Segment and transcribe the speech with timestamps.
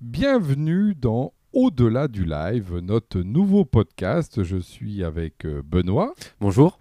[0.00, 4.44] Bienvenue dans Au-delà du live, notre nouveau podcast.
[4.44, 6.78] Je suis avec euh, Benoît Bonjour.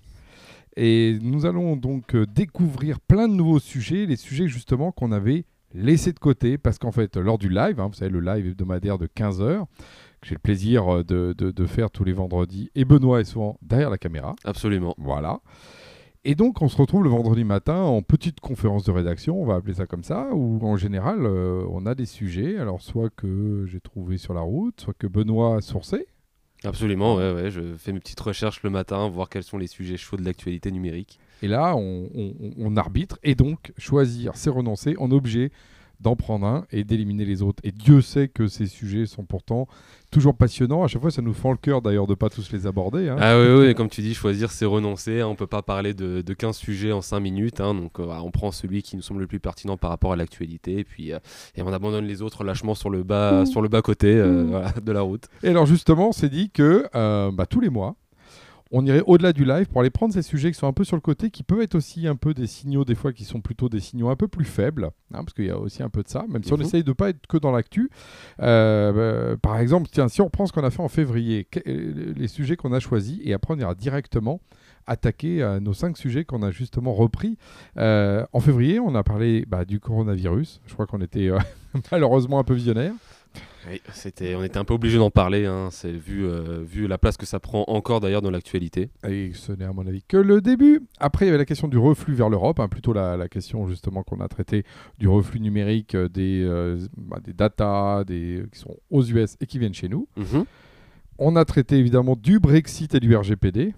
[0.75, 5.45] et nous allons donc euh, découvrir plein de nouveaux sujets, les sujets justement qu'on avait
[5.73, 8.99] laissés de côté parce qu'en fait, lors du live, hein, vous savez, le live hebdomadaire
[8.99, 9.65] de 15h,
[10.21, 13.25] que j'ai le plaisir euh, de, de- de faire tous les vendredis, et Benoît est
[13.25, 14.35] souvent derrière la caméra.
[14.43, 14.93] Absolument.
[14.99, 15.39] Voilà.
[16.29, 19.55] Et donc, on se retrouve le vendredi matin en petite conférence de rédaction, on va
[19.55, 23.63] appeler ça comme ça, où en général, euh, on a des sujets, alors soit que
[23.65, 26.05] j'ai trouvé sur la route, soit que Benoît a sourcé.
[26.65, 27.49] Absolument, ouais, ouais.
[27.49, 30.69] Je fais mes petites recherches le matin, voir quels sont les sujets chauds de l'actualité
[30.69, 31.17] numérique.
[31.43, 35.53] Et là, on, on- on arbitre, et donc, choisir, c'est renoncer, on est obligé
[36.01, 37.61] d'en prendre un et d'éliminer les autres.
[37.63, 39.67] Et Dieu sait que ces sujets sont pourtant
[40.11, 40.83] toujours passionnants.
[40.83, 43.09] À chaque fois, ça nous fend le cœur d'ailleurs de pas tous les aborder.
[43.09, 43.17] hein.
[43.19, 45.21] Ah oui, oui, comme tu dis, choisir, c'est renoncer.
[45.21, 45.27] hein.
[45.27, 47.61] On peut pas parler de, de 15 sujets en 5 minutes.
[47.61, 47.73] hein.
[47.73, 50.79] donc, euh, on prend celui qui nous semble le plus pertinent par rapport à l'actualité.
[50.79, 51.19] Et puis, euh,
[51.55, 54.71] et on abandonne les autres lâchement sur le bas, sur le bas côté euh, voilà,
[54.83, 55.25] de la route.
[55.43, 56.87] Et alors justement, on s'est dit que
[57.31, 57.95] bah, tous les mois,
[58.71, 60.95] on irait au-delà du live pour aller prendre ces sujets qui sont un peu sur
[60.95, 63.69] le côté, qui peuvent être aussi un peu des signaux, des fois qui sont plutôt
[63.69, 66.09] des signaux un peu plus faibles, hein, parce qu'il y a aussi un peu de
[66.09, 67.89] ça, même si on essaye de pas être que dans l'actu.
[68.41, 72.13] Euh, euh, par exemple, tiens, si on reprend ce qu'on a fait en février, euh,
[72.15, 74.41] les sujets qu'on a choisis, et après on ira directement
[74.87, 77.37] attaquer euh, nos cinq sujets qu'on a justement repris.
[77.77, 80.61] Euh, en février, on a parlé bah, du coronavirus.
[80.65, 81.29] Je crois qu'on était
[81.91, 82.93] malheureusement un peu visionnaire.
[83.69, 85.45] Oui, c'était, on était un peu obligé d'en parler.
[85.45, 85.69] hein.
[85.71, 88.89] C'est vu, euh, vu la place que ça prend encore d'ailleurs dans l'actualité.
[89.07, 90.81] Et ce n'est à mon avis que le début.
[90.99, 93.67] Après, il y avait la question du reflux vers l'Europe, hein, plutôt la, la question
[93.67, 94.63] justement qu'on a traité
[94.99, 99.45] du reflux numérique euh, des, euh, bah, des datas des, qui sont aux US et
[99.45, 100.07] qui viennent chez nous.
[100.15, 100.45] Mhm.
[101.19, 103.73] On a traité évidemment du Brexit et du RGPD.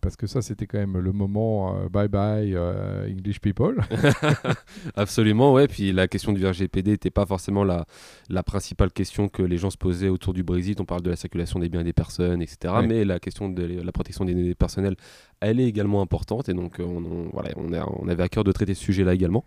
[0.00, 3.76] Parce que ça, c'était quand même le moment euh, bye bye euh, English people.
[4.96, 5.68] Absolument, ouais.
[5.68, 7.86] Puis la question du RGPD n'était pas forcément la,
[8.28, 10.80] la principale question que les gens se posaient autour du Brexit.
[10.80, 12.74] On parle de la circulation des biens et des personnes, etc.
[12.78, 12.86] Ouais.
[12.86, 14.96] Mais la question de la protection des données personnelles,
[15.40, 16.48] elle est également importante.
[16.48, 18.82] Et donc, euh, on, on- voilà, on, a- on avait à cœur de traiter ce
[18.84, 19.44] sujet-là également.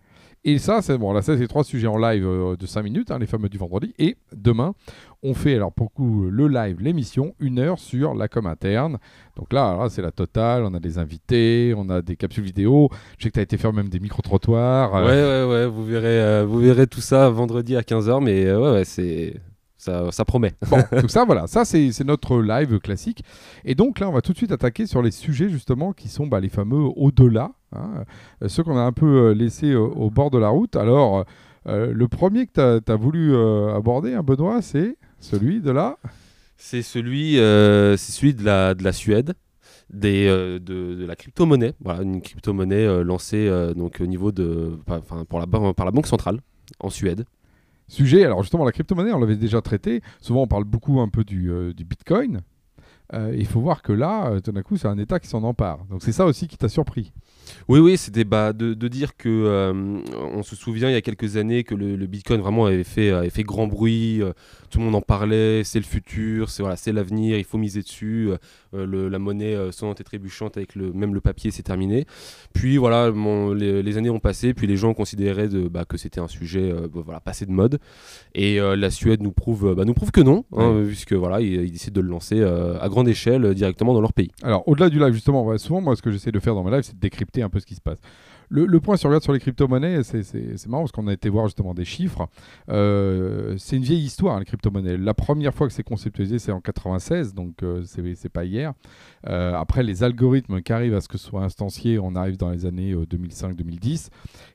[0.48, 1.12] Et ça, c'est bon.
[1.12, 3.58] Là, ça, c'est trois sujets en live euh, de 5 minutes, hein, les fameux du
[3.58, 3.94] vendredi.
[3.98, 4.74] Et demain,
[5.24, 9.00] on fait alors pour le coup le live, l'émission, une heure sur la com interne.
[9.36, 10.64] Donc là, là, c'est la totale.
[10.64, 12.90] On a des invités, on a des capsules vidéo.
[13.18, 14.94] Je sais que tu as été faire même des micro-trottoirs.
[14.94, 15.66] Ouais, euh, ouais, ouais.
[15.66, 18.24] Vous verrez, euh, vous verrez tout ça vendredi à 15h.
[18.24, 19.42] Mais euh, ouais, ouais, c'est.
[19.78, 20.54] Ça, ça promet.
[20.70, 23.24] Bon, tout ça, voilà, ça c'est c'est notre live classique.
[23.66, 26.26] Et donc là, on va tout de suite attaquer sur les sujets justement qui sont
[26.26, 28.06] bah, les fameux au-delà, hein,
[28.42, 30.76] euh, ceux qu'on a un peu euh, laissés au bord de la route.
[30.76, 31.26] Alors,
[31.68, 35.98] euh, le premier que tu as, voulu euh, aborder, hein, Benoît, c'est celui de la...
[36.58, 39.34] C'est celui, euh, celui de la, de la Suède,
[39.90, 41.74] des, euh, de, de la crypto-monnaie.
[41.84, 45.86] Voilà, une crypto-monnaie euh, lancée euh, donc, au niveau de, par- enfin, pour la, par
[45.86, 46.40] la Banque centrale
[46.80, 47.26] en Suède.
[47.88, 50.02] Sujet, alors justement, la crypto-monnaie, on l'avait déjà traité.
[50.22, 52.42] Souvent, on parle beaucoup un peu du, du Bitcoin.
[53.14, 55.44] Euh, il faut voir que là, euh, tout d'un coup, c'est un État qui s'en
[55.44, 55.86] empare.
[55.90, 57.14] Donc c'est ça aussi qui t'a surpris.
[57.68, 60.00] Oui, oui, c'était bah, de, de dire que euh,
[60.34, 63.12] on se souvient il y a quelques années que le, le Bitcoin vraiment avait fait,
[63.12, 64.34] avait fait grand bruit, euh,
[64.72, 67.82] tout le monde en parlait, c'est le futur, c'est voilà, c'est l'avenir, il faut miser
[67.84, 68.30] dessus.
[68.32, 72.06] euh, le- la monnaie sonnante et trébuchante avec le même le papier, c'est terminé.
[72.54, 75.96] Puis voilà, mon- les, les années ont passé, puis les gens considéraient de, bah, que
[75.98, 77.80] c'était un sujet bah, voilà, passé de mode.
[78.34, 81.96] Et la Suède nous prouve, bah, nous prouve que non, hein, puisque voilà, ils, décident
[81.96, 84.32] de le lancer à grande échelle euh, directement dans leur pays.
[84.42, 86.72] Alors, au-delà du live, justement, ouais, souvent, moi, ce que j'essaie de faire dans mes
[86.72, 88.00] lives, c'est de décrypter un peu ce qui se passe.
[88.50, 91.74] Le, point, si on sur les crypto-monnaies, c'est- marrant parce qu'on a été voir justement
[91.74, 92.28] des chiffres.
[92.70, 94.98] Euh, c'est une vieille histoire, les crypto-monnaies.
[94.98, 98.74] La première fois que c'est conceptualisé, c'est en 96, donc euh, c'est pas hier.
[99.28, 102.52] Euh, après, les algorithmes qui arrivent à ce que ce soit instancié, on arrive dans
[102.52, 104.10] les années euh, 2005-2010.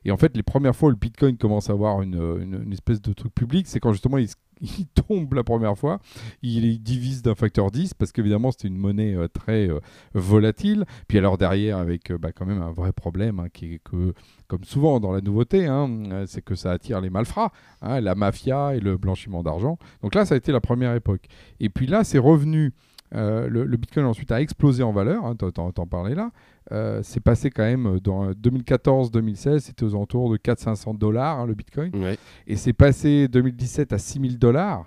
[0.05, 2.73] Et en fait, les premières fois où le Bitcoin commence à avoir une, une- une
[2.73, 4.35] espèce de truc public, c'est quand justement il, se-
[4.79, 5.99] il tombe la première fois,
[6.41, 9.79] il, divise d'un facteur 10, parce qu'évidemment, c'était une monnaie euh, très euh,
[10.13, 10.85] volatile.
[11.07, 14.13] Puis alors derrière, avec euh, bah, quand même un vrai problème, hein, qui est que,
[14.47, 18.75] comme souvent dans la nouveauté, hein, c'est que ça attire les malfrats, hein, la mafia
[18.75, 19.77] et le blanchiment d'argent.
[20.01, 21.25] Donc là, ça a été la première époque.
[21.59, 22.73] Et puis là, c'est revenu.
[23.13, 26.31] Euh, le, le Bitcoin ensuite a explosé en valeur, hein, t'en- parlais là.
[26.71, 31.53] Euh, c'est passé quand même dans 2014-2016, c'était aux alentours de 400-500 dollars hein, le
[31.53, 31.91] Bitcoin.
[31.95, 32.17] Ouais.
[32.47, 34.85] Et c'est passé 2017 à 6000 dollars.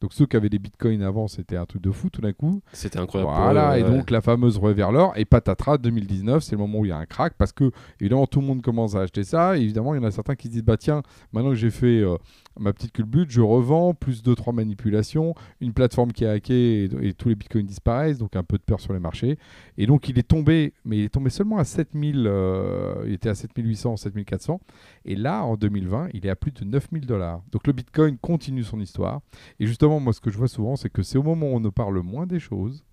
[0.00, 2.62] Donc ceux qui avaient des bitcoins avant, c'était un truc de fou tout d'un coup.
[2.72, 3.32] C'était incroyable.
[3.34, 5.12] Voilà, et donc la fameuse rue vers l'or.
[5.16, 7.70] Et patatras, 2019, c'est le moment où il y a un crack parce que
[8.00, 9.58] évidemment tout le monde commence à acheter ça.
[9.58, 11.02] Et évidemment, il y en a certains qui se disent bah tiens,
[11.32, 12.16] maintenant que j'ai fait euh,
[12.58, 17.28] ma petite culbute, je revends, plus 2-3 manipulations, une plateforme qui est hackée et, tous
[17.28, 19.38] les bitcoins disparaissent, donc un peu de peur sur les marchés.
[19.76, 23.28] Et donc il est tombé, mais il est tombé seulement à 7000, euh, il était
[23.28, 24.60] à 7800, 7400.
[25.04, 27.42] Et là, en 2020, il est à plus de 9000 dollars.
[27.52, 29.20] Donc le bitcoin continue son histoire.
[29.58, 31.60] Et justement, moi, ce que je vois souvent, c'est que c'est au moment où on
[31.60, 32.84] ne parle moins des choses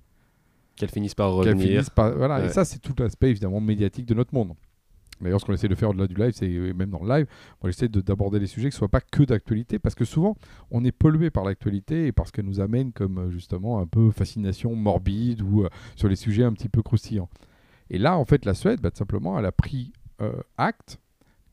[0.76, 1.84] qu'elles finissent par revenir.
[1.96, 4.54] voilà, Et ça, c'est tout l'aspect évidemment médiatique de notre monde.
[5.20, 7.28] D'ailleurs, ce qu'on essaie de faire au-delà du live, c'est même dans le live,
[7.62, 10.38] on essaie d'aborder les sujets qui ne soient pas que d'actualité, parce que souvent,
[10.70, 14.12] on est pollué par l'actualité et parce qu'elle nous amène comme euh, justement un peu
[14.12, 17.30] fascination morbide ou euh, sur les sujets un petit peu croustillants.
[17.90, 19.92] Et là, en fait, la Suède, bah, tout simplement, elle a pris
[20.22, 21.00] euh, acte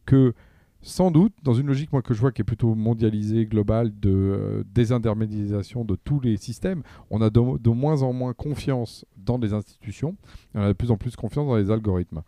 [0.05, 0.35] que
[0.84, 4.64] sans doute, dans une logique moi, que je vois qui est plutôt mondialisée, globale, de
[4.72, 9.54] désintermédiation de tous les systèmes, on a de, de, moins en moins confiance dans les
[9.54, 10.16] institutions,
[10.54, 12.22] on a de plus en plus confiance dans les algorithmes.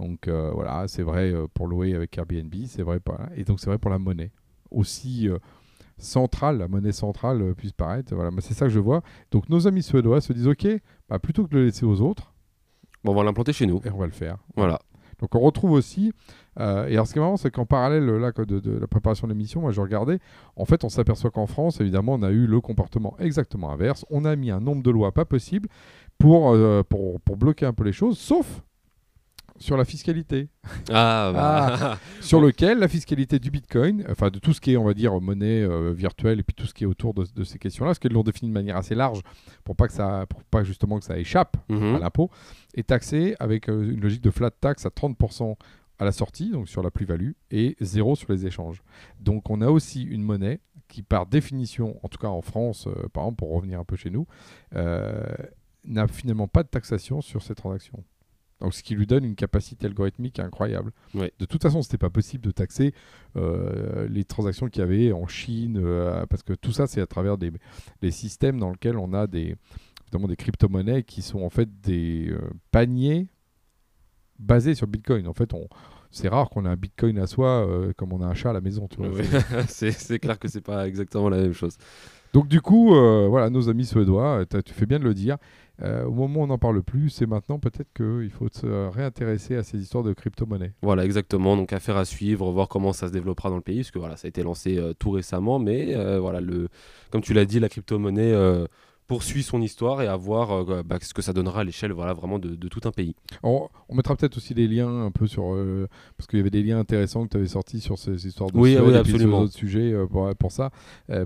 [0.00, 3.60] Donc euh, voilà, c'est vrai euh, pour louer avec Airbnb, c'est vrai pour, et donc
[3.60, 4.32] c'est vrai pour la monnaie.
[4.70, 5.38] Aussi euh,
[5.98, 8.14] centrale, la monnaie centrale puisse paraître.
[8.14, 9.02] Voilà, c'est ça que je vois.
[9.30, 10.66] Donc nos amis suédois se disent ok,
[11.08, 12.32] bah, plutôt que de le laisser aux autres,
[13.04, 13.80] bon, on va l'implanter chez nous.
[13.84, 14.38] Et on va le faire.
[14.56, 14.80] Voilà.
[15.20, 16.12] Donc on retrouve aussi,
[16.58, 19.72] et alors ce qui est marrant, c'est qu'en parallèle de, la préparation de l'émission, moi
[19.72, 20.18] je regardais,
[20.56, 24.04] en fait on s'aperçoit qu'en France, évidemment, on a eu le comportement exactement inverse.
[24.10, 25.68] On a mis un nombre de lois pas possible
[26.18, 26.56] pour,
[26.88, 28.62] pour bloquer un peu les choses, sauf
[29.60, 30.48] sur la fiscalité.
[30.90, 31.76] Ah, bah.
[31.80, 34.94] ah, sur lequel la fiscalité du Bitcoin, enfin de tout ce qui est, on va
[34.94, 37.98] dire, monnaie euh, virtuelle et puis tout ce qui est autour de, ces questions-là, parce
[37.98, 39.20] qu'ils l'ont défini de manière assez large
[39.64, 41.96] pour pas que ça, pour pas justement que ça échappe mhm.
[41.96, 42.30] à l'impôt,
[42.74, 45.56] est taxé avec euh, une logique de flat tax à 30%
[45.98, 48.82] à la sortie, donc sur la plus-value, et zéro sur les échanges.
[49.20, 53.08] Donc on a aussi une monnaie qui, par définition, en tout cas en France, euh,
[53.12, 54.26] par exemple, pour revenir un peu chez nous,
[54.72, 58.02] n'a finalement pas de taxation sur ces transactions.
[58.60, 60.92] Donc, ce qui lui donne une capacité algorithmique incroyable.
[61.14, 62.94] De toute façon, ce n'était pas possible de taxer
[63.36, 67.06] euh, les transactions qu'il y avait en Chine, euh, parce que tout ça, c'est à
[67.06, 67.52] travers des,
[68.10, 69.56] systèmes dans lesquels on a des,
[70.12, 73.28] des crypto-monnaies qui sont en fait des euh, paniers
[74.38, 75.26] basés sur Bitcoin.
[75.26, 75.66] En fait, on,
[76.10, 77.66] c'est rare qu'on ait un Bitcoin à soi
[77.96, 78.88] comme on a un chat à la maison.
[79.68, 81.76] c'est clair que c'est pas exactement la même chose.
[82.32, 85.36] Donc du coup, voilà, nos amis suédois, tu fais bien de le dire,
[85.82, 89.56] euh, au moment où on n'en parle plus, c'est maintenant peut-être qu'il faut se réintéresser
[89.56, 90.72] à ces histoires de crypto-monnaie.
[90.82, 91.56] Voilà, exactement.
[91.56, 94.16] Donc affaire à suivre, voir comment ça se développera dans le pays, parce que voilà,
[94.16, 96.68] ça a été lancé euh, tout récemment, mais euh, voilà, le,
[97.10, 98.34] comme tu l'as dit, la crypto-monnaie
[99.10, 102.12] poursuit son histoire et à voir euh, bah, ce que ça donnera à l'échelle voilà,
[102.12, 103.16] vraiment de, tout un pays.
[103.42, 105.52] On, mettra peut-être aussi des liens un peu sur.
[105.52, 108.52] Euh, parce qu'il y avait des liens intéressants que tu avais sortis sur ces histoires
[108.52, 109.40] de oui, oui, absolument.
[109.40, 110.70] d'autres sujets euh, pour, pour, ça.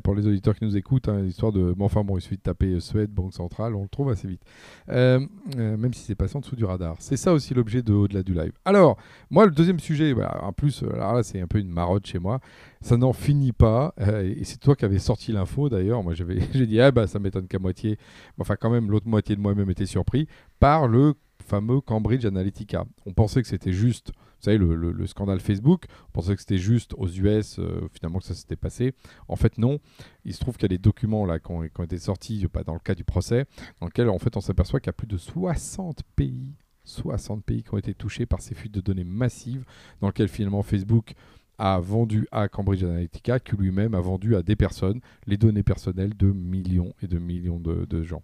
[0.02, 1.74] pour les auditeurs qui nous écoutent, hein, l'histoire de.
[1.74, 4.40] Bon, enfin bon, il suffit de taper Suède, Banque Centrale, on le trouve assez vite.
[4.88, 6.96] même si c'est passé en dessous du radar.
[7.00, 8.52] C'est ça aussi l'objet de Au-delà du live.
[8.64, 8.96] Alors,
[9.28, 12.40] moi, le deuxième sujet, bah, en plus, là, c'est un peu une marotte chez moi
[12.84, 13.94] ça n'en finit pas.
[13.98, 16.02] et c'est toi qui avais sorti l'info d'ailleurs.
[16.02, 16.12] Moi,
[16.52, 17.98] j'ai dit, ah bah ça m'étonne qu'à moitié.
[18.38, 20.28] Enfin, quand même, l'autre moitié de moi-même était surpris
[20.60, 22.84] par le fameux Cambridge Analytica.
[23.06, 26.92] On pensait que c'était juste, vous savez, le, scandale Facebook, on pensait que c'était juste
[26.98, 28.92] aux US, euh, finalement que ça s'était passé.
[29.28, 29.78] En fait, non.
[30.26, 32.74] Il se trouve qu'il y a des documents là qui ont, été sortis pas dans
[32.74, 33.46] le cas du procès,
[33.80, 36.54] dans lequel en fait on s'aperçoit qu'il y a plus de 60 pays
[36.86, 39.64] 60 pays qui ont été touchés par ces fuites de données massives,
[40.02, 41.14] dans lequel finalement Facebook
[41.58, 46.16] a vendu à Cambridge Analytica, qui lui-même a vendu à des personnes les données personnelles
[46.16, 48.22] de millions et de millions de, gens.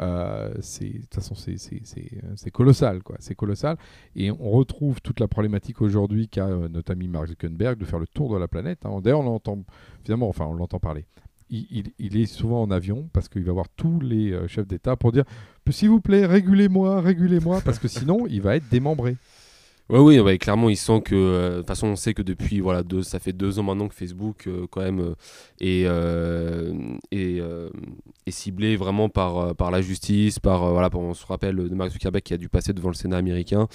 [0.00, 3.16] Euh, de toute façon, c'est colossal, quoi.
[3.20, 3.76] C'est colossal.
[4.16, 7.98] Et on retrouve toute la problématique aujourd'hui qu'a euh, notre ami Mark Zuckerberg de faire
[7.98, 8.86] le tour de la planète.
[8.86, 9.00] Hein.
[9.02, 9.58] D'ailleurs, on l'entend,
[10.04, 11.04] finalement, enfin, on l'entend parler.
[11.50, 15.12] Il, est souvent en avion parce qu'il va voir tous les euh, chefs d'État pour
[15.12, 15.24] dire
[15.70, 19.16] s'il vous plaît, régulez-moi, régulez-moi, parce que sinon, il va être démembré.
[19.88, 21.14] Oui, oui, clairement, il sent que.
[21.14, 23.88] Euh, de toute façon, on sait que depuis, voilà, deux, ça fait deux ans maintenant
[23.88, 25.14] que Facebook, euh, quand même, euh,
[25.60, 27.00] est, est,
[28.32, 30.72] ciblé vraiment par, par la justice, par.
[30.72, 33.68] voilà, on se rappelle de Mark Zuckerberg qui a dû passer devant le Sénat américain,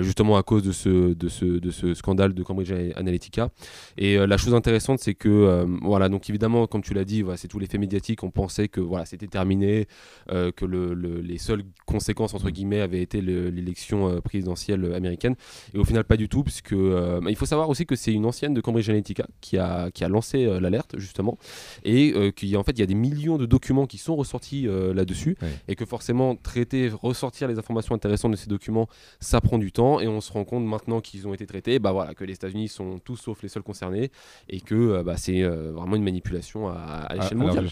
[0.00, 3.50] justement à cause de ce, de, ce, de ce scandale de Cambridge Analytica.
[3.96, 7.58] Et la chose intéressante, c'est que, voilà, donc évidemment, comme tu l'as dit, c'est tout
[7.58, 9.86] l'effet médiatique, on pensait que voilà, c'était terminé,
[10.28, 15.36] que le, les seules conséquences, entre guillemets, avaient été l'élection présidentielle américaine.
[15.74, 18.54] Et au final, pas du tout, puisque il faut savoir aussi que c'est une ancienne
[18.54, 21.38] de Cambridge Analytica qui a, qui a lancé l'alerte, justement,
[21.84, 25.36] et qu'il en fait, il y a des millions de documents qui sont ressortis là-dessus,
[25.68, 28.88] et que forcément, traiter, ressortir les informations intéressantes de ces documents,
[29.20, 31.92] ça prend du temps, et on se rend compte maintenant qu'ils ont été traités, bah
[31.92, 34.10] voilà, que les États-Unis sont tous sauf les seuls concernés,
[34.48, 37.68] et que bah, c'est vraiment une manipulation à, l'échelle mondiale.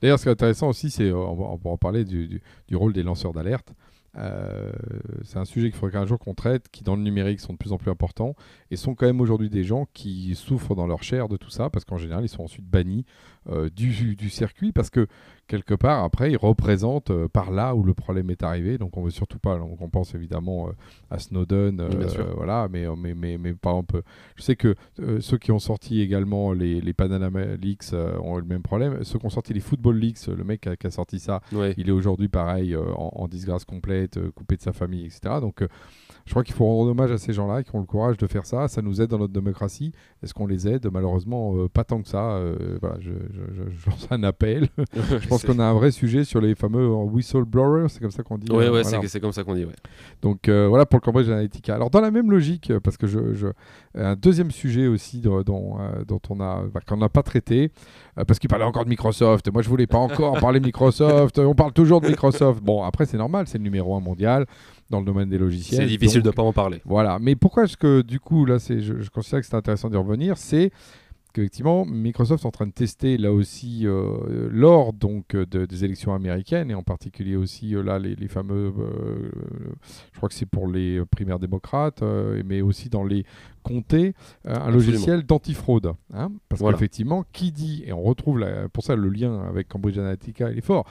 [0.00, 3.02] D'ailleurs, ce qui est intéressant aussi, c'est, on, va, en parler du, du rôle des
[3.02, 3.72] lanceurs d'alerte.
[4.16, 4.70] Euh,
[5.24, 7.58] c'est un sujet qu'il faudrait qu'un jour qu'on traite, qui dans le numérique sont de
[7.58, 8.34] plus en plus importants,
[8.70, 11.70] et sont quand même aujourd'hui des gens qui souffrent dans leur chair de tout ça,
[11.70, 13.04] parce qu'en général, ils sont ensuite bannis
[13.48, 15.06] euh, du, du, circuit, parce que
[15.46, 18.78] quelque part, après, ils représentent euh, par là où le problème est arrivé.
[18.78, 19.58] Donc, on veut surtout pas.
[19.58, 20.68] Donc, on pense évidemment
[21.10, 21.82] à Snowden,
[22.36, 22.68] voilà.
[22.70, 24.02] Mais, mais, mais, mais, par exemple,
[24.36, 24.74] je sais que
[25.20, 29.02] ceux qui ont sorti également les, les Panama Leaks ont eu le même problème.
[29.04, 31.40] Ceux qui ont sorti les Football Leaks, le mec qui a, sorti ça,
[31.76, 35.36] il est aujourd'hui pareil en, en, disgrâce complète, coupé de sa famille, etc.
[35.40, 35.64] Donc,
[36.26, 38.46] je crois qu'il faut rendre hommage à ces gens-là qui ont le courage de faire
[38.46, 38.66] ça.
[38.68, 39.92] Ça nous aide dans notre démocratie.
[40.22, 40.88] Est-ce qu'on les aide?
[40.90, 42.32] Malheureusement, euh, pas tant que ça.
[42.32, 43.10] Euh, voilà, je,
[43.90, 44.68] lance un appel.
[44.94, 48.38] je pense qu'on a un vrai sujet sur les fameux whistleblowers, c'est comme ça qu'on
[48.38, 48.50] dit.
[48.50, 49.64] Oui, ouais, c'est comme ça qu'on dit.
[49.64, 49.74] Ouais.
[50.22, 51.74] Donc euh, voilà pour le Cambridge Analytica.
[51.74, 53.48] Alors dans la même logique, parce que je,
[53.94, 57.70] un deuxième sujet aussi dont, dont on a, bah, qu'on n'a pas traité,
[58.26, 59.52] parce qu'il parlait encore de Microsoft.
[59.52, 61.38] Moi, je voulais pas encore parler de Microsoft.
[61.44, 62.62] On parle toujours de Microsoft.
[62.62, 64.46] Bon, après, c'est normal, c'est le numéro un mondial
[64.94, 65.82] dans le domaine des logiciels.
[65.82, 66.80] C'est difficile de ne pas en parler.
[66.84, 67.18] Voilà.
[67.20, 70.38] Mais pourquoi est-ce que, du coup, là, je, je considère que c'est intéressant d'y revenir
[70.38, 70.70] C'est
[71.34, 76.70] qu'effectivement, Microsoft est en train de tester là aussi euh, lors donc des élections américaines
[76.70, 79.30] et en particulier aussi euh, là les, fameux, euh,
[80.12, 82.02] je crois que c'est pour les primaires démocrates,
[82.44, 83.26] mais aussi dans les
[83.62, 85.92] comtés, un logiciel d'antifraude.
[86.12, 90.50] Hein parce qu'effectivement, qui dit et on retrouve pour ça le lien avec Cambridge Analytica,
[90.50, 90.86] il est fort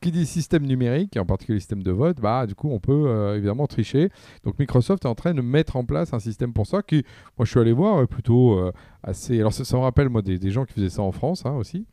[0.00, 3.06] qui dit système numérique, et en particulier système de vote, bah, du coup, on peut
[3.06, 4.10] euh, évidemment tricher.
[4.44, 7.04] Donc Microsoft est en train de mettre en place un système pour ça qui,
[7.38, 8.72] moi, je suis allé voir euh, plutôt euh,
[9.02, 9.38] assez.
[9.40, 11.86] Alors, ça, me rappelle, moi, des, gens qui faisaient ça en France hein, aussi.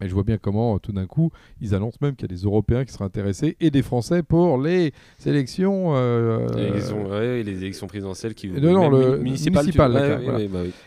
[0.00, 2.42] Et je vois bien comment, tout d'un coup, ils annoncent même qu'il y a des
[2.42, 4.92] Européens qui seraient intéressés et des Français pour les
[5.24, 5.94] élections.
[5.94, 8.48] les, élections présidentielles qui.
[8.48, 9.62] Non, non, le municipal.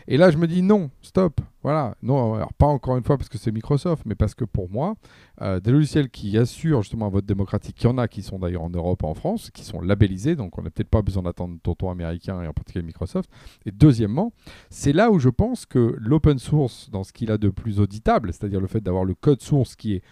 [0.06, 1.40] Et là, je me dis non, stop.
[1.64, 4.70] Voilà, non, alors pas encore une fois parce que c'est Microsoft, mais parce que pour
[4.70, 4.94] moi,
[5.42, 8.38] euh, des logiciels qui assurent justement un vote démocratique, il y en a qui sont
[8.38, 11.58] d'ailleurs en Europe, en France, qui sont labellisés, donc on n'a peut-être pas besoin d'attendre
[11.60, 13.28] tonton américain et en particulier Microsoft.
[13.66, 14.32] Et deuxièmement,
[14.70, 18.32] c'est là où je pense que l'open source, dans ce qu'il a de plus auditable,
[18.32, 20.02] c'est-à-dire le fait d'avoir le code source qui est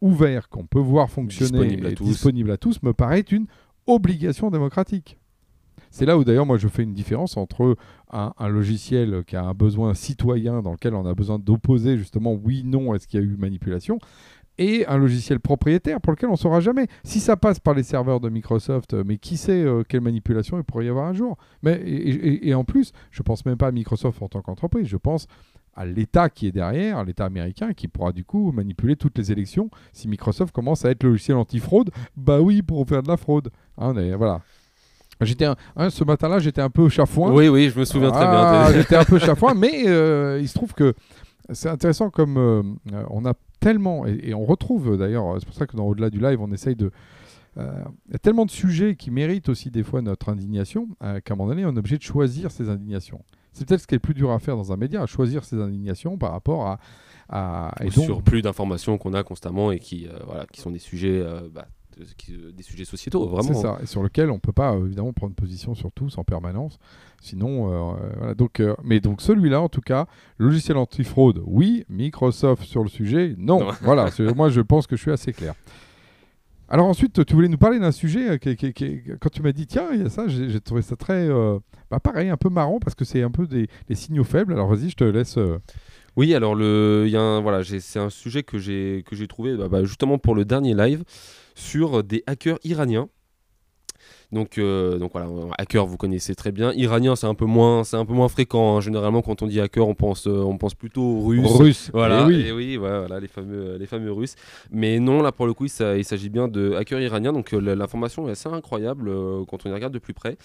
[0.00, 3.46] ouvert, qu'on peut voir fonctionner et disponible à tous, me paraît une
[3.86, 5.18] obligation démocratique.
[5.90, 7.76] C'est là où d'ailleurs moi je fais une différence entre
[8.12, 12.62] un, logiciel qui a un besoin citoyen dans lequel on a besoin d'opposer justement oui,
[12.64, 13.98] non, est-ce qu'il y a eu manipulation
[14.58, 16.86] et un logiciel propriétaire pour lequel on ne saura jamais.
[17.04, 20.58] Si ça passe par les serveurs de Microsoft, euh, mais qui sait euh, quelle manipulation
[20.58, 21.36] il pourrait y avoir un jour?
[21.62, 24.96] Mais, et, en plus, je ne pense même pas à Microsoft en tant qu'entreprise, je
[24.96, 25.26] pense
[25.74, 29.70] à l'État qui est derrière, l'État américain, qui pourra du coup manipuler toutes les élections.
[29.92, 33.50] Si Microsoft commence à être logiciel anti-fraude, bah oui, pour faire de la fraude.
[33.76, 34.40] Hein, voilà.
[35.20, 37.32] J'étais hein, ce matin-là, j'étais un peu chafouin.
[37.32, 38.40] Oui, oui, je me souviens très bien.
[38.40, 40.94] Ah, j'étais un peu chafouin, mais euh, il se trouve que
[41.52, 42.62] c'est intéressant comme euh,
[43.10, 45.36] on a tellement et, on retrouve d'ailleurs.
[45.38, 46.90] C'est pour ça que dans au-delà du live, on essaye de.
[47.56, 47.72] Euh,
[48.08, 51.36] il y a tellement de sujets qui méritent aussi des fois notre indignation qu'à un
[51.36, 53.22] moment donné, on est obligé de choisir ses indignations.
[53.54, 55.44] C'est peut-être ce qui est le plus dur à faire dans un média, à choisir
[55.44, 56.78] ses indignations par rapport à.
[57.30, 61.22] à et sur plus d'informations qu'on a constamment et qui, voilà, qui sont des sujets
[61.54, 63.54] bah, euh, des sujets sociétaux, vraiment.
[63.54, 66.18] C'est ça, et sur lequel on ne peut pas euh, évidemment prendre position sur tous
[66.18, 66.78] en permanence.
[67.20, 68.34] Sinon, euh, voilà.
[68.34, 70.06] Donc, mais donc celui-là, en tout cas,
[70.38, 71.84] logiciel anti-fraude, oui.
[71.88, 73.68] Microsoft sur le sujet, non.
[73.82, 75.54] voilà, moi je pense que je suis assez clair.
[76.68, 78.56] Alors ensuite, tu voulais nous parler d'un sujet qui,
[79.20, 81.28] quand tu m'as dit tiens, il y a ça, j'ai trouvé ça très,
[81.90, 84.52] bah, pareil, un peu marrant parce que c'est un peu des, signaux faibles.
[84.52, 85.38] Alors vas-y, je te laisse.
[86.16, 89.54] Oui, alors le, y a un, voilà, c'est un sujet que j'ai que j'ai trouvé
[89.54, 91.04] bah, bah, justement pour le dernier live
[91.54, 93.08] sur des hackers iraniens.
[94.32, 96.72] Donc, euh, donc voilà, hacker, vous connaissez très bien.
[96.72, 98.76] Iranien, c'est un peu moins, c'est un peu moins fréquent.
[98.76, 98.80] Hein.
[98.80, 101.46] Généralement, quand on dit hacker, on pense, euh, on pense plutôt russe.
[101.46, 101.90] Russe.
[101.92, 102.28] Voilà.
[102.30, 104.34] Et oui, et voilà, les fameux, les fameux russes.
[104.70, 107.32] Mais non, là pour le coup, il, il s'agit bien de hackers iraniens.
[107.32, 109.10] Donc euh, l'information est assez incroyable
[109.46, 110.36] quand on y regarde de plus près.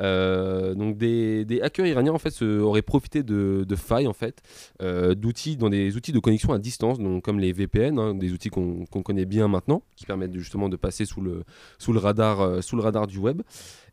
[0.00, 4.42] Euh, donc des, hackers iraniens en fait auraient profité de, failles en fait
[4.82, 8.32] euh, d'outils dans des outils de connexion à distance, donc comme les VPN, hein, des
[8.32, 11.44] outils qu'on connaît bien maintenant, qui permettent justement de passer sous le,
[11.78, 13.42] sous le radar, euh, sous le radar du web.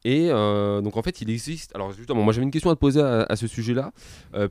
[0.06, 1.74] Et donc en fait, il existe.
[1.76, 3.94] Alors justement, moi j'avais une question à te poser à, ce sujet-là,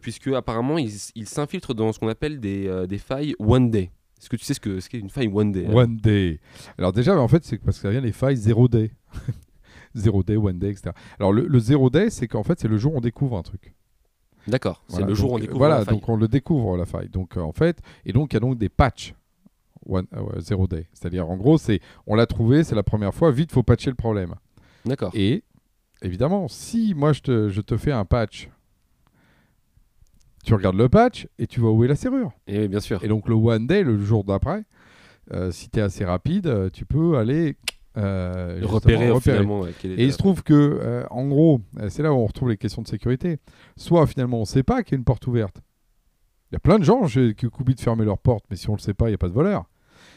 [0.01, 3.91] puisque apparemment il, il s'infiltre dans ce qu'on appelle des, des failles one day.
[4.19, 5.75] Est-ce que tu sais ce qu'est ce une faille one day hein?
[5.75, 6.41] One day.
[6.79, 8.93] Alors déjà, en fait, c'est parce que ça vient des failles zero day.
[9.97, 10.91] zero day, one day, etc.
[11.19, 13.43] Alors le, le zero day, c'est qu'en fait, c'est le jour où on découvre un
[13.43, 13.75] truc.
[14.49, 14.83] D'accord.
[14.89, 15.95] C'est le jour où on découvre Voilà, la faille.
[15.95, 17.09] donc on le découvre la faille.
[17.09, 19.15] Donc euh, en fait, et donc il y a donc des patchs.
[19.89, 20.87] One, euh, zero day.
[20.93, 23.97] C'est-à-dire, en gros, c'est on l'a trouvé, c'est la première fois, vite, faut patcher le
[23.97, 24.35] problème.
[24.85, 25.11] D'accord.
[25.15, 25.43] Et
[26.03, 28.49] évidemment, si moi je te, je te fais un patch,
[30.45, 32.33] tu regardes le patch et tu vois où est la serrure.
[32.47, 33.03] Et oui, bien sûr.
[33.05, 34.65] Et donc le one day, le jour d'après,
[35.33, 37.57] euh, si tu es assez rapide, tu peux aller
[37.99, 39.37] euh, repérer, repérer.
[39.39, 42.13] finalement ouais, quel est Et il se trouve que, euh, en gros, euh, c'est là
[42.13, 43.39] où on retrouve les questions de sécurité.
[43.77, 45.57] Soit finalement on ne sait pas qu'il y a une porte ouverte.
[46.51, 48.73] Il y a plein de gens qui oublient de fermer leur porte, mais si on
[48.73, 49.65] ne le sait pas, il n'y a pas de voleur.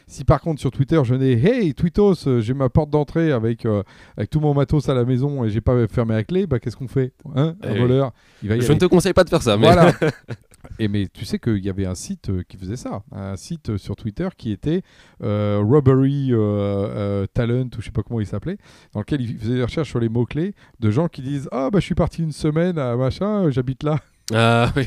[0.08, 3.64] Si par contre sur Twitter je dis Hey Tweetos, euh, j'ai ma porte d'entrée avec,
[3.66, 3.82] euh,
[4.16, 6.76] avec tout mon matos à la maison et j'ai pas fermé la clé, bah qu'est-ce
[6.76, 7.78] qu'on fait Hein Un Eh oui.
[7.80, 8.74] voleur, il va y Je aller.
[8.74, 9.92] ne te conseille pas de faire ça, mais Voilà.
[10.78, 13.70] Et mais tu sais qu'il y avait un site euh, qui faisait ça, un site
[13.70, 14.82] euh, sur Twitter qui était
[15.22, 18.58] euh, Robbery euh, Talent ou je sais pas comment il s'appelait,
[18.92, 21.70] dans lequel il faisait des recherches sur les mots clés de gens qui disent ah
[21.70, 24.00] bah je suis parti une semaine à machin, j'habite là.
[24.34, 24.84] Ah oui.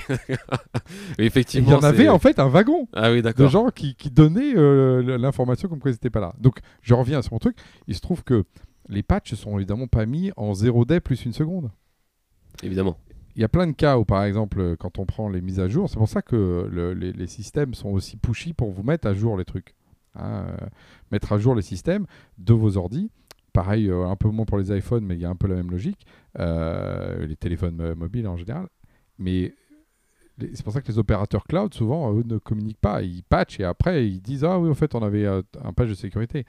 [1.17, 1.71] Et il effectivement.
[1.71, 5.17] y en avait en fait un wagon Ah oui, de gens qui, qui donnaient euh,
[5.17, 6.33] l'information comme quoi ils n'étaient pas là.
[6.39, 7.57] Donc je reviens sur mon truc.
[7.87, 8.43] Il se trouve que
[8.89, 11.71] les patchs sont évidemment pas mis en 0 day plus une seconde.
[12.63, 12.97] Évidemment.
[13.35, 15.59] Il y a plein de cas où, par exemple, euh, quand on prend les mises
[15.59, 19.07] à jour, c'est pour ça que le- les, systèmes sont aussi pushy pour vous mettre
[19.07, 19.75] à jour les trucs.
[20.15, 20.67] Hein, euh,
[21.11, 22.05] mettre à jour les systèmes
[22.37, 23.09] de vos ordis.
[23.53, 25.55] Pareil, euh, un peu moins pour les iPhones, mais il y a un peu la
[25.55, 26.05] même logique.
[26.37, 28.67] Les téléphones mo- mobiles en général.
[29.17, 29.53] Mais
[30.39, 33.01] c'est pour ça que les opérateurs cloud, souvent, eux ne communiquent pas.
[33.01, 35.93] Ils patchent et après, ils disent Ah oui, en fait, on avait un patch de
[35.95, 36.45] sécurité.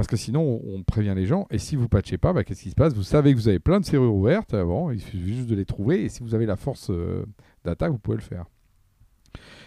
[0.00, 1.46] Parce que sinon, on, prévient les gens.
[1.50, 2.94] Et si vous patchez pas, bah, qu'est-ce qui se passe?
[2.94, 4.54] Vous savez que vous avez plein de serrures ouvertes.
[4.54, 6.04] Avant, il suffit juste de les trouver.
[6.04, 7.26] Et si vous avez la force euh,
[7.66, 8.46] d'attaque, vous pouvez le faire.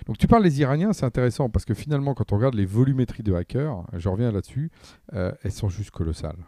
[0.07, 3.21] Donc tu parles des Iraniens, c'est intéressant parce que finalement, quand on regarde les volumétries
[3.21, 4.71] de hackers, je reviens là-dessus,
[5.13, 6.43] euh, elles sont juste colossales.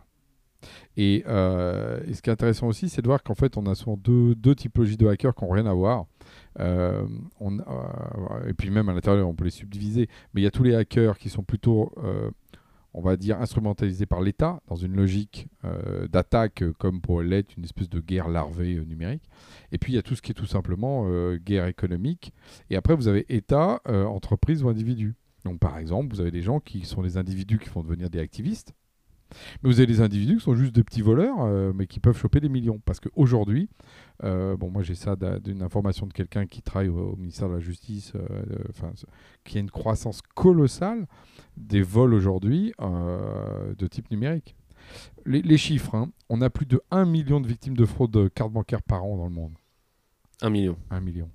[0.97, 3.75] Et, euh, et ce qui est intéressant aussi, c'est de voir qu'en fait, on a
[3.75, 6.07] souvent deux, typologies de hackers qui n'ont rien à voir.
[6.59, 10.09] Et puis même à l'intérieur, on peut les subdiviser.
[10.33, 11.93] Mais il y a tous les hackers qui sont plutôt,
[12.97, 17.55] on va dire, instrumentalisés par l'État dans une logique euh, d'attaque euh, comme pour l'être
[17.57, 19.29] une espèce de guerre larvée euh, numérique.
[19.73, 22.33] Et puis il y a tout ce qui est tout simplement guerre économique.
[22.69, 25.15] Et après, vous avez État, entreprise ou individu.
[25.43, 28.19] Donc par exemple, vous avez des gens qui sont des individus qui vont devenir des
[28.19, 28.73] activistes.
[29.61, 32.17] Mais vous avez des individus qui sont juste des petits voleurs, euh, mais qui peuvent
[32.17, 32.79] choper des millions.
[32.85, 33.69] Parce qu'aujourd'hui,
[34.23, 37.53] euh, bon, moi j'ai ça d'une information de quelqu'un qui travaille au, au ministère de
[37.53, 38.19] la Justice, euh,
[38.51, 38.91] euh, enfin,
[39.43, 41.07] qui a une croissance colossale
[41.57, 44.55] des vols aujourd'hui de type numérique.
[45.25, 48.27] Les, les chiffres, hein, on a plus de 1 million de victimes de fraude de
[48.27, 49.53] carte bancaire par an dans le monde.
[50.41, 50.77] Un million.
[50.91, 51.29] 1 million.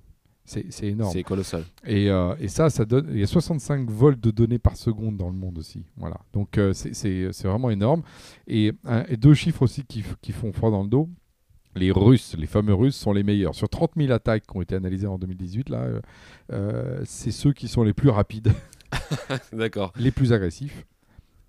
[0.69, 1.11] C'est énorme.
[1.13, 1.63] C'est colossal.
[1.85, 3.07] Et, euh, et ça, ça donne.
[3.11, 5.85] Il y a 65 vols de données par seconde dans le monde aussi.
[5.97, 6.17] Voilà.
[6.33, 8.01] Donc euh, c'est- vraiment énorme.
[8.47, 11.09] Et, un- et deux chiffres aussi qui, font froid dans le dos.
[11.75, 13.55] Les Russes, les fameux Russes, sont les meilleurs.
[13.55, 16.01] Sur 30 000 attaques qui ont été analysées en 2018, là, euh,
[16.51, 18.51] euh, c'est ceux qui sont les plus rapides,
[19.53, 19.93] D'accord.
[19.95, 20.85] les plus agressifs.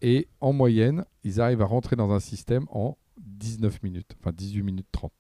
[0.01, 4.63] Et en moyenne, ils arrivent à rentrer dans un système en 19 minutes, enfin 18
[4.63, 5.13] minutes 30.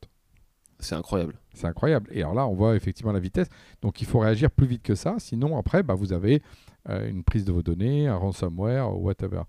[0.83, 1.35] C'est incroyable.
[1.55, 2.09] C'est incroyable.
[2.12, 3.49] Et alors là, on voit effectivement la vitesse.
[3.83, 5.16] Donc il faut réagir plus vite que ça.
[5.18, 6.42] Sinon, après, bah, vous avez
[6.88, 9.42] euh, une prise de vos données, un ransomware, ou whatever.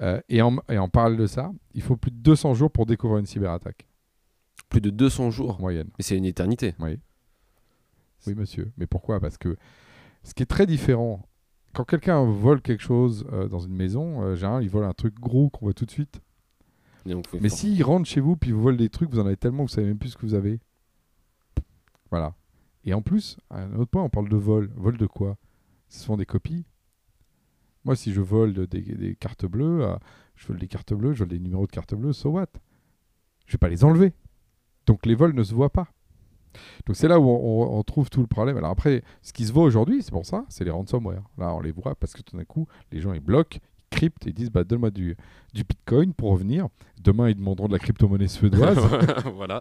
[0.00, 2.84] Euh, et, en, et en parallèle de ça, il faut plus de 200 jours pour
[2.86, 3.86] découvrir une cyberattaque
[4.68, 5.56] Plus de 200 jours.
[5.56, 5.88] en moyenne.
[5.98, 6.74] Mais c'est une éternité.
[6.80, 6.98] Oui.
[8.26, 8.72] Oui, monsieur.
[8.76, 9.20] Mais pourquoi?
[9.20, 9.56] Parce que
[10.24, 11.26] ce qui est très différent,
[11.74, 15.14] quand quelqu'un vole quelque chose euh, dans une maison, euh, généralement, il vole un truc
[15.20, 16.20] gros qu'on voit tout de suite.
[17.40, 19.68] Mais s'il rentre chez vous puis vous vole des trucs, vous en avez tellement, vous
[19.68, 20.60] savez même plus ce que vous avez.
[22.12, 22.34] Voilà.
[22.84, 24.70] Et en plus, à un autre point, on parle de vol.
[24.76, 25.38] Vol de quoi?
[25.88, 26.66] Ce sont des copies.
[27.84, 29.96] Moi, si je vole de- des, cartes bleues, euh,
[30.36, 32.48] je vole des cartes bleues, je vole des numéros de cartes bleues, so what?
[33.46, 34.12] Je vais pas les enlever.
[34.86, 35.88] Donc les vols ne se voient pas.
[36.84, 38.58] Donc c'est là où on- on trouve tout le problème.
[38.58, 41.22] Alors après, ce qui se voit aujourd'hui, c'est pour ça, c'est les ransomware.
[41.38, 43.58] Là, on les voit parce que tout d'un coup, les gens ils bloquent,
[43.92, 45.16] ils cryptent et ils disent bah, donne-moi du,
[45.54, 46.68] du bitcoin pour revenir.
[47.02, 48.78] Demain, ils demanderont de la crypto-monnaie suédoise.
[49.34, 49.60] voilà.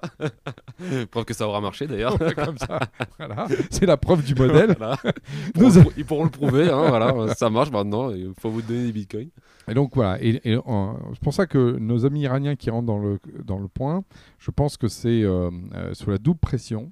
[1.12, 2.18] Preuve que ça aura marché d'ailleurs.
[2.36, 2.80] comme ça.
[3.18, 3.48] Voilà.
[3.72, 4.76] C'est la preuve du modèle.
[4.78, 4.98] Voilà.
[5.56, 6.70] Nous Ils, pourront, le- ils pourront le prouver.
[6.70, 7.34] hein, voilà.
[7.34, 8.12] Ça marche maintenant.
[8.12, 9.30] Il faut vous donner des bitcoins.
[9.68, 12.88] Et donc voilà, et, et, euh, c'est pour ça que nos amis iraniens qui rentrent
[12.88, 14.04] dans le, dans le point,
[14.40, 16.92] je pense que c'est euh, euh, sous la double pression,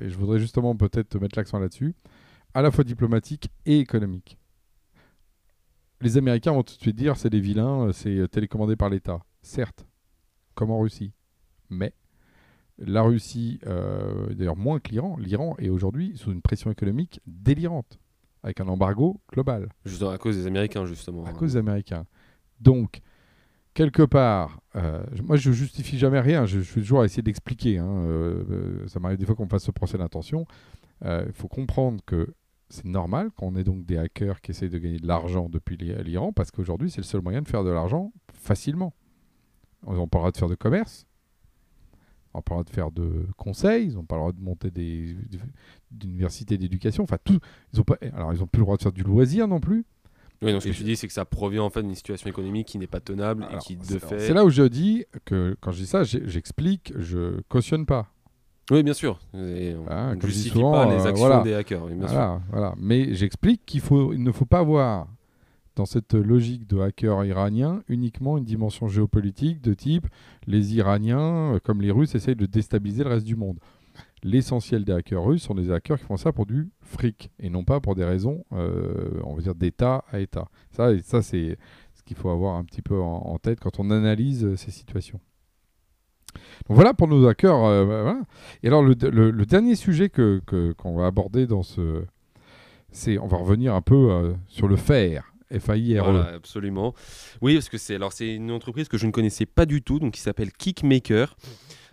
[0.00, 1.94] et je voudrais justement peut-être mettre l'accent là-dessus,
[2.52, 4.36] à la fois diplomatique et économique.
[6.00, 8.90] Les Américains vont tout de suite dire c'est des vilains, euh, c'est euh, télécommandé par
[8.90, 9.20] l'État.
[9.42, 9.86] Certes,
[10.54, 11.12] comme en Russie.
[11.70, 11.94] Mais
[12.78, 17.98] la Russie, euh, d'ailleurs moins que l'Iran, l'Iran est aujourd'hui sous une pression économique délirante,
[18.42, 21.24] avec un embargo global Juste à cause des Américains, justement.
[21.24, 22.04] à cause des Américains.
[22.60, 23.00] Donc,
[23.74, 27.78] quelque part, euh, moi je justifie jamais rien, je, suis toujours à essayer d'expliquer.
[27.78, 30.46] Hein, euh, ça m'arrive des fois qu'on me fasse ce procès d'intention.
[31.02, 32.32] Il faut comprendre que
[32.74, 36.32] c'est normal qu'on ait donc des hackers qui essayent de gagner de l'argent depuis l'Iran,
[36.32, 38.92] parce qu'aujourd'hui c'est le seul moyen de faire de l'argent facilement.
[39.86, 41.06] On parlera de faire de commerce,
[42.32, 45.16] on parlera de faire de conseils, on parlera de monter des,
[46.02, 47.38] universités d'éducation, enfin tout.
[47.72, 49.84] Ils ont pas, alors ils n'ont plus le droit de faire du loisir non plus.
[50.42, 50.78] Oui, donc ce que je...
[50.78, 53.46] tu dis, c'est que ça provient en fait d'une situation économique qui n'est pas tenable
[53.52, 54.18] et qui de fait.
[54.18, 58.13] C'est là où je dis que quand je dis ça, j'explique, je cautionne pas.
[58.70, 59.18] Oui, bien sûr.
[59.34, 61.86] Et on ne justifie pas les euh, actions des hackers.
[61.86, 62.74] bien voilà, voilà.
[62.78, 65.06] Mais j'explique qu'il faut, il ne faut pas voir
[65.76, 70.06] dans cette logique de hacker iranien uniquement une dimension géopolitique de type
[70.46, 73.58] les Iraniens, comme les Russes, essayent de déstabiliser le reste du monde
[74.24, 77.62] l'essentiel des hackers russes sont des hackers qui font ça pour du fric et non
[77.62, 80.48] pas pour des raisons, euh, on va dire, d'État à État.
[80.72, 81.58] Ça, ça c'est
[81.94, 85.20] ce qu'il faut avoir un petit peu en, tête quand on analyse euh, ces situations.
[86.68, 87.64] Donc voilà pour nos hackers.
[87.64, 88.14] Euh,
[88.62, 88.94] et alors le,
[89.44, 90.40] dernier sujet que,
[90.76, 92.04] qu'on va aborder dans ce,
[92.90, 95.34] c'est on va revenir un peu sur le fer.
[95.58, 96.04] FAIR.
[96.04, 96.94] Voilà, absolument.
[97.40, 100.14] Oui, parce que c'est c'est une entreprise que je ne connaissais pas du tout, donc
[100.14, 101.36] qui s'appelle Kickmaker.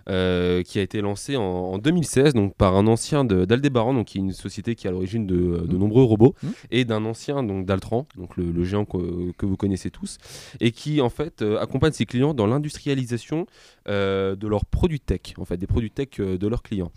[0.09, 4.21] Euh, qui a été lancé en, 2016 donc, par un ancien d'Aldebaran, donc, qui est
[4.21, 5.77] une société qui est à l'origine de, mmh.
[5.77, 6.47] nombreux robots, mmh.
[6.71, 10.17] et d'un ancien donc, d'Altran, donc le, géant que, vous connaissez tous,
[10.59, 13.45] et qui en fait euh, accompagne ses clients dans l'industrialisation
[13.87, 16.91] euh, de leurs produits tech, en fait, des produits tech de leurs clients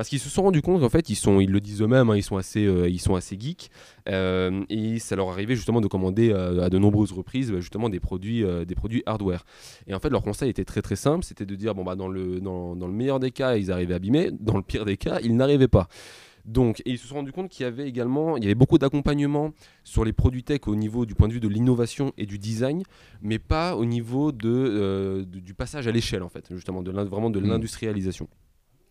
[0.00, 2.16] parce qu'ils se sont rendus compte qu'en fait, ils, sont, ils le disent eux-mêmes, hein,
[2.16, 3.70] ils, sont assez, euh, ils sont assez geeks,
[4.08, 8.00] euh, et ça leur arrivait justement de commander euh, à de nombreuses reprises justement des
[8.00, 9.44] produits, des produits hardware.
[9.86, 12.08] Et en fait, leur conseil était très très simple, c'était de dire, bon, bah, dans,
[12.08, 15.18] le, dans, dans le meilleur des cas, ils arrivaient abîmés, dans le pire des cas,
[15.22, 15.86] ils n'arrivaient pas.
[16.46, 18.78] Donc, et ils se sont rendus compte qu'il y avait également, il y avait beaucoup
[18.78, 19.52] d'accompagnement
[19.84, 22.84] sur les produits tech au niveau du point de vue de l'innovation et du design,
[23.20, 27.38] mais pas au niveau de, du passage à l'échelle en fait, justement, de vraiment de
[27.38, 27.46] mmh.
[27.46, 28.26] l'industrialisation.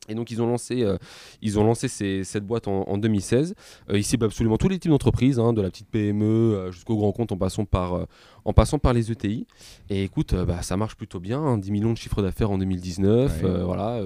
[0.09, 0.97] Et donc ils ont lancé, euh,
[1.41, 3.55] ils ont lancé cette boîte en, 2016.
[3.89, 6.97] Euh, ils ciblent absolument tous les types d'entreprises, hein, de la petite PME euh, jusqu'au
[6.97, 8.07] grand compte en passant par,
[8.43, 9.45] en passant par les ETI.
[9.89, 13.43] Et écoute, bah, ça marche plutôt bien, 10 hein, millions de chiffres d'affaires en 2019.
[13.63, 14.01] voilà,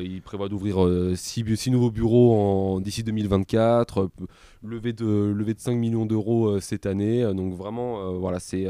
[0.00, 0.78] ils prévoient d'ouvrir
[1.16, 4.10] 6, nouveaux bureaux d'ici 2024,
[4.62, 7.22] lever de, lever de 5 millions d'euros cette année.
[7.34, 8.66] donc vraiment, voilà, c'est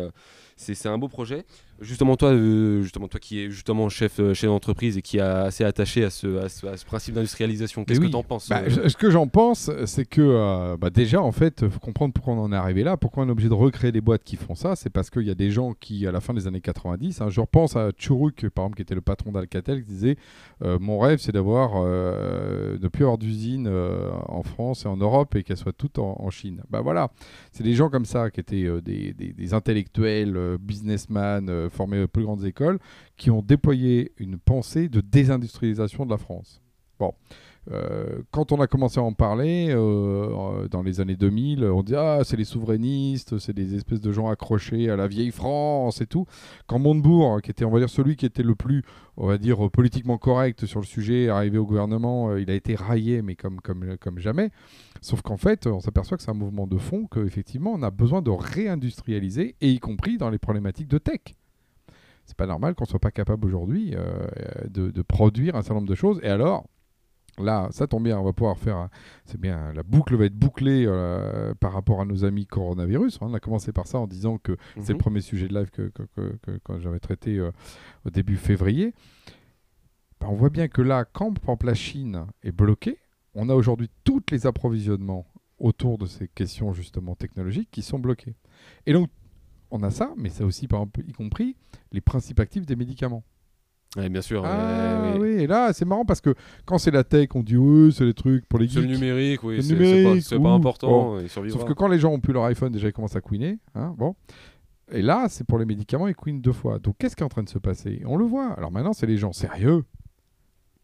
[0.56, 1.44] c'est un beau projet.
[1.80, 5.20] Justement toi, euh, justement toi qui es justement chef, euh, chef d'entreprise et qui est
[5.20, 8.88] assez attaché à ce, à ce, principe d'industrialisation, qu'est-ce que tu en penses bah, euh
[8.88, 12.40] Ce que j'en pense, c'est que bah, déjà en fait, il faut comprendre pourquoi on
[12.40, 14.74] en est arrivé là, pourquoi on est obligé de recréer des boîtes qui font ça?
[14.74, 17.28] C'est parce qu'il y a des gens qui, à la fin des années 90, hein,
[17.30, 20.16] je repense à Churuk par exemple, qui était le patron d'Alcatel, qui disait
[20.60, 23.68] mon rêve c'est d'avoir de plus avoir d'usines
[24.26, 26.62] en France et en Europe et qu'elles soient toutes en, Chine.
[26.68, 27.10] Bah voilà,
[27.52, 32.24] c'est des gens comme ça qui étaient des, des, des intellectuels, businessmen formés aux plus
[32.24, 32.78] grandes écoles,
[33.16, 36.60] qui ont déployé une pensée de désindustrialisation de la France.
[36.98, 37.14] Bon,
[37.70, 41.94] euh, quand on a commencé à en parler, euh, dans les années 2000, on dit
[41.94, 46.06] Ah, c'est les souverainistes, c'est des espèces de gens accrochés à la vieille France et
[46.06, 46.26] tout.
[46.66, 48.84] Quand Montebourg, qui était, on va dire, celui qui était le plus,
[49.16, 52.54] on va dire, politiquement correct sur le sujet, est arrivé au gouvernement, euh, il a
[52.54, 54.50] été raillé, mais comme, comme, comme jamais.
[55.00, 58.22] Sauf qu'en fait, on s'aperçoit que c'est un mouvement de fond, qu'effectivement, on a besoin
[58.22, 61.20] de réindustrialiser, et y compris dans les problématiques de tech
[62.28, 64.26] c'est pas normal qu'on soit pas capable aujourd'hui euh,
[64.68, 66.20] de, produire un certain nombre de choses.
[66.22, 66.66] Et alors,
[67.38, 68.88] là, ça tombe bien, on va pouvoir faire,
[69.24, 73.18] c'est bien, la boucle va être bouclée euh, par rapport à nos amis coronavirus.
[73.22, 75.00] On a commencé par ça en disant que c'est le mhm.
[75.00, 77.50] premier sujet de live que, que, j'avais traité euh,
[78.04, 78.92] au début février.
[80.20, 82.98] Ben, on voit bien que là, quand par exemple, la Chine est bloquée,
[83.32, 85.26] on a aujourd'hui tous les approvisionnements
[85.58, 88.34] autour de ces questions justement technologiques qui sont bloqués.
[88.84, 89.08] Et donc
[89.70, 91.56] on a ça, mais c'est aussi, par exemple, y compris
[91.92, 93.24] les principes actifs des médicaments.
[93.96, 94.44] Oui, bien sûr.
[94.44, 95.28] Ah, oui.
[95.28, 96.34] et là, c'est marrant parce que
[96.66, 98.74] quand c'est la tech, on dit oui, c'est les trucs pour les geeks.
[98.74, 101.18] C'est le numérique, oui, c'est pas, important.
[101.28, 103.58] Sauf que quand les gens ont plus leur iPhone, déjà ils commencent à couiner.
[103.74, 104.14] Hein, bon.
[104.90, 106.78] Et là, c'est pour les médicaments, ils couinent deux fois.
[106.78, 108.02] Donc qu'est-ce qui est en train de se passer?
[108.06, 108.52] On le voit.
[108.52, 109.84] Alors maintenant, c'est les gens sérieux,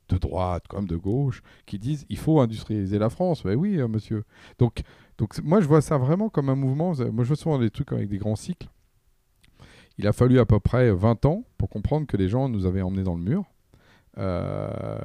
[0.08, 3.42] de droite comme de gauche, qui disent il faut industrialiser la France.
[3.42, 4.24] Ben oui, euh, monsieur.
[4.58, 4.82] Donc,
[5.18, 6.94] donc moi, je vois ça vraiment comme un mouvement.
[7.12, 8.68] Moi, je vois souvent des trucs avec des grands cycles.
[9.98, 12.82] Il a fallu à peu près 20 ans pour comprendre que les gens nous avaient
[12.82, 13.44] emmenés dans le mur.
[14.18, 14.98] Euh,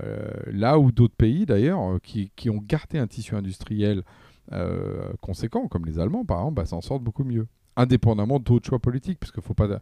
[0.52, 4.04] là où d'autres pays, d'ailleurs, euh, qui, qui, ont gardé un tissu industriel
[4.52, 7.48] euh, conséquent, comme les Allemands, par exemple, bah, s'en sortent beaucoup mieux.
[7.76, 9.80] Indépendamment d'autres choix politiques, parce qu'il faut pas.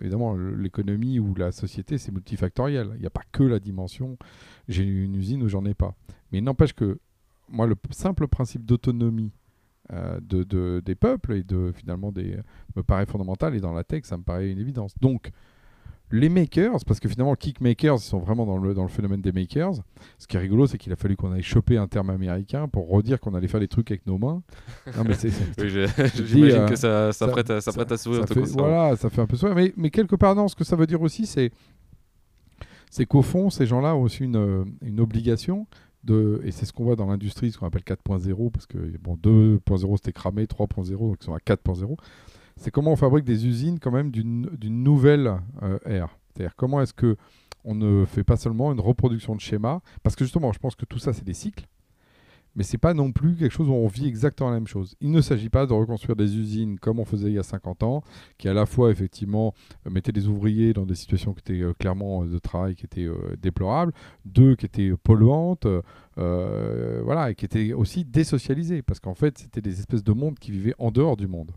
[0.00, 2.90] Évidemment, l'économie ou la société, c'est multifactoriel.
[2.96, 4.18] Il n'y a pas que la dimension
[4.68, 5.94] j'ai une usine ou j'en ai pas.
[6.30, 6.98] Mais il n'empêche que,
[7.48, 9.32] moi, le simple principe d'autonomie
[9.92, 12.36] euh, de, des peuples et de finalement des
[12.76, 14.94] me paraît fondamental et dans la tech ça me paraît une évidence.
[15.00, 15.30] Donc
[16.12, 19.30] les makers, parce que finalement, kickmakers, ils sont vraiment dans le, dans le phénomène des
[19.30, 19.74] makers.
[20.18, 22.88] Ce qui est rigolo, c'est qu'il a fallu qu'on aille choper un terme américain pour
[22.88, 24.42] redire qu'on allait faire des trucs avec nos mains.
[24.96, 25.86] Non, mais c'est- c'est- Oui, je-
[26.22, 28.26] dis, J'imagine euh, que ça, ça, ça- prête à, ça prête à sourire.
[28.26, 29.54] ça fait, voilà, ça fait un peu sourire.
[29.54, 31.52] Mais, mais quelque part, non, ce que ça veut dire aussi, c'est
[32.90, 35.68] c'est qu'au fond, ces gens-là ont aussi une, euh, une obligation.
[36.08, 39.96] Et c'est ce qu'on voit dans l'industrie, ce qu'on appelle 4.0, parce que bon, 2.0
[39.96, 41.96] c'était cramé, 3.0, donc ils sont à 4.0.
[42.56, 46.16] C'est comment on fabrique des usines quand même d'une d'une nouvelle euh, ère.
[46.28, 47.16] C'est-à-dire comment est-ce que
[47.64, 50.86] on ne fait pas seulement une reproduction de schéma, parce que justement, je pense que
[50.86, 51.66] tout ça c'est des cycles,
[52.56, 54.96] mais c'est pas non plus quelque chose où on vit exactement la même chose.
[55.00, 57.82] Il ne s'agit pas de reconstruire des usines comme on faisait il y a 50
[57.82, 58.02] ans,
[58.38, 59.54] qui à la fois effectivement
[59.86, 62.86] euh, mettaient les ouvriers dans des situations qui étaient euh, clairement euh, de travail qui
[62.86, 63.08] étaient
[63.40, 63.92] déplorables,
[64.24, 65.66] deux qui étaient polluantes,
[66.16, 70.50] voilà, et qui étaient aussi désocialisées, parce qu'en fait c'était des espèces de mondes qui
[70.50, 71.52] vivaient en dehors du monde.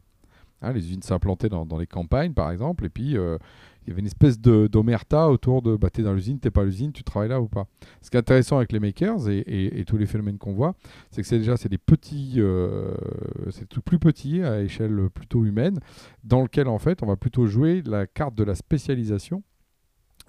[0.64, 3.38] Hein, les usines s'implantaient dans, dans les campagnes par exemple, et puis euh,
[3.86, 6.94] il y avait une espèce d'omerta autour de bah, t'es dans l'usine, t'es pas l'usine,
[6.94, 7.68] tu travailles là ou pas.
[8.02, 10.76] Ce qui est intéressant avec les makers et, tous les phénomènes qu'on voit,
[11.12, 12.94] c'est que c'est déjà c'est des petits, euh,
[13.52, 15.80] c'est tout plus petit à échelle plutôt humaine,
[16.24, 19.44] dans lequel en fait on va plutôt jouer la carte de la spécialisation,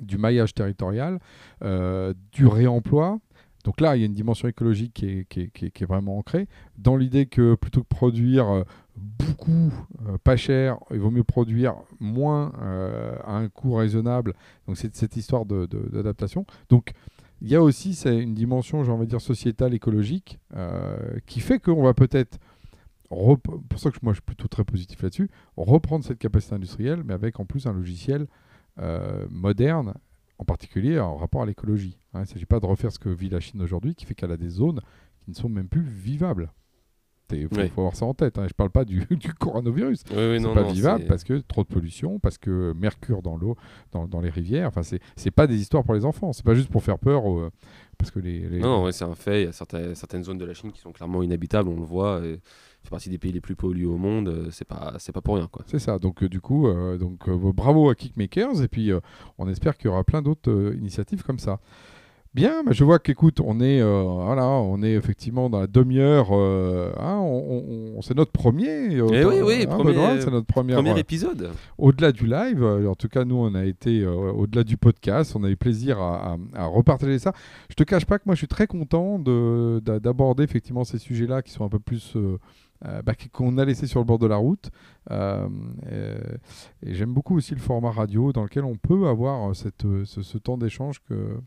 [0.01, 1.21] du maillage territorial,
[1.63, 3.21] euh, du réemploi.
[3.65, 6.97] Donc là, il y a une dimension écologique qui est, qui est- vraiment ancrée, dans
[6.97, 8.65] l'idée que plutôt que produire
[8.97, 9.73] beaucoup,
[10.07, 14.35] euh, pas cher, il vaut mieux produire moins euh, à un coût raisonnable.
[14.67, 16.47] Donc c'est cette histoire de- de- d'adaptation.
[16.69, 16.93] Donc
[17.41, 21.59] il y a aussi une dimension, j'ai envie de dire, sociétale, écologique, euh, qui fait
[21.59, 22.39] qu'on va peut-être,
[23.09, 27.13] pour ça que moi je suis plutôt très positif là-dessus, reprendre cette capacité industrielle, mais
[27.15, 28.27] avec en plus un logiciel
[29.31, 29.95] moderne,
[30.39, 31.97] en particulier en rapport à l'écologie.
[32.13, 32.19] hein.
[32.21, 34.33] il ne s'agit pas de refaire ce que vit la Chine aujourd'hui, qui fait qu'elle
[34.33, 34.81] a des zones
[35.21, 36.51] qui ne sont même plus vivables.
[37.33, 37.69] Il faut, Oui.
[37.75, 38.39] faut avoir ça en tête.
[38.39, 38.43] hein.
[38.43, 40.03] Je ne parle pas du, du coronavirus.
[40.11, 43.37] Oui, oui, c'est pas non, vivable parce que trop de pollution, parce que mercure dans
[43.37, 43.57] l'eau,
[43.93, 44.69] dans, dans les rivières.
[44.69, 46.33] Enfin, c'est c'est pas des histoires pour les enfants.
[46.33, 47.51] C'est pas juste pour faire peur, euh,
[47.99, 49.43] parce que les, les- Non, ouais, c'est un fait.
[49.43, 51.85] Il y a certaines, certaines zones de la Chine qui sont clairement inhabitables, on le
[51.87, 52.21] voit.
[52.25, 52.41] Et
[52.83, 54.29] fait partie des pays les plus pollués au monde.
[54.29, 55.65] euh, C'est pas, c'est pas pour rien, quoi.
[55.67, 55.99] C'est ça.
[55.99, 58.91] Donc euh, du coup, euh, donc euh, bravo à Kickmakers et puis
[59.39, 61.59] on espère qu'il y aura plein d'autres initiatives comme ça.
[62.35, 66.31] Bien, bah, je vois qu'écoute, on est euh, voilà, on est effectivement dans la demi-heure.
[66.33, 68.97] euh, hein, on, on- c'est notre premier.
[68.97, 70.77] euh, Eh oui, oui, hein, premier- Benoît, c'est notre première.
[70.79, 71.51] Premier épisode.
[71.79, 75.49] au-delà du live, en tout cas nous on a été au-delà du podcast, on a
[75.49, 77.33] eu plaisir à, à- à repartager ça.
[77.71, 80.99] Je te cache pas que moi je suis très content de- d'a- d'aborder effectivement ces
[80.99, 82.17] sujets-là qui sont un peu plus
[83.05, 84.71] bah, qu'on a laissé sur le bord de la route.
[85.11, 85.47] Euh,
[86.85, 90.37] et j'aime beaucoup aussi le format radio dans lequel on peut avoir cette, ce, ce
[90.39, 91.39] temps d'échange que,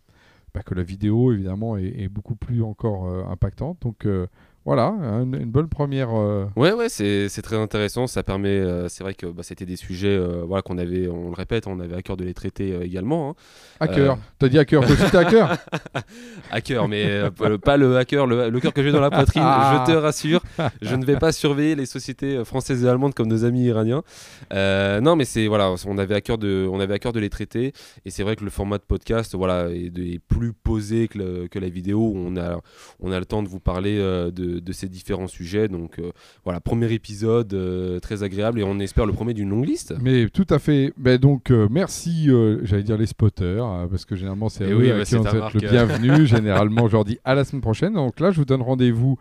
[0.58, 3.78] bah, que la vidéo évidemment est, est beaucoup plus encore euh, impactante.
[3.82, 4.26] Donc euh,
[4.67, 4.88] voilà,
[5.23, 6.10] une, une bonne première.
[6.13, 8.06] euh, Ouais, ouais, c'est c'est très intéressant.
[8.06, 11.30] Ça permet, euh, c'est vrai que bah, c'était des sujets, euh, voilà, qu'on avait, on
[11.30, 13.30] le répète, on avait à cœur de les traiter euh, également.
[13.32, 13.36] hein.
[13.80, 14.13] hacker.
[14.13, 14.15] Euh.
[14.39, 15.58] T'as dit hacker, toi aussi t'es hacker
[16.51, 19.10] Hacker, mais euh, pas le- pas le hacker, le, le cœur que j'ai dans la
[19.10, 19.41] poitrine.
[19.45, 19.84] Ah.
[19.88, 20.41] Je te rassure,
[20.82, 24.03] je ne vais pas surveiller les sociétés françaises et allemandes comme nos amis iraniens.
[24.51, 27.30] Non, mais c'est voilà, on avait à cœur de, on avait à cœur de les
[27.30, 27.73] traiter.
[28.06, 31.17] Et c'est vrai que le format de podcast, voilà, est, de- est plus posé que,
[31.17, 31.97] le- que la vidéo.
[31.99, 32.60] Où on a,
[32.99, 35.67] on a le temps de vous parler euh, de, de ces différents sujets.
[35.67, 36.12] Donc euh,
[36.43, 39.93] voilà, premier épisode euh, très agréable et on espère le premier d'une longue liste.
[40.02, 40.93] Mais tout à fait.
[40.98, 44.72] Ben donc euh, merci, euh, j'allais dire les spotters, euh, parce que généralement c'est Eh
[44.72, 46.26] eux oui, à bah, qui on le bienvenu.
[46.26, 47.93] généralement, je leur dis à la semaine prochaine.
[47.93, 49.17] Donc là, je vous donne rendez-vous.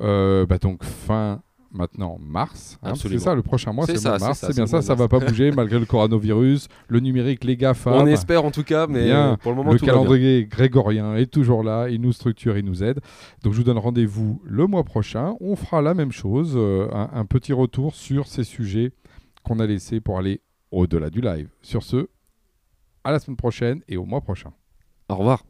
[0.00, 2.78] euh, bah, donc fin maintenant mars.
[2.82, 4.40] hein, c'est ça, le prochain mois, C'est ça, mars.
[4.40, 7.92] c'est bien ça, ça va pas bouger malgré le coronavirus, le numérique, les GAFA.
[7.92, 9.36] On espère en tout cas, mais Bien.
[9.40, 10.00] pour le moment Le tout va bien.
[10.00, 13.00] calendrier grégorien est toujours là, il nous structure, il nous aide.
[13.42, 15.34] Donc je vous donne rendez-vous le mois prochain.
[15.40, 18.92] On fera la même chose, euh, un, un petit retour sur ces sujets
[19.44, 21.48] qu'on a laissés pour aller au-delà du live.
[21.62, 22.08] Sur ce,
[23.04, 24.52] à la semaine prochaine et au mois prochain.
[25.08, 25.42] Au revoir.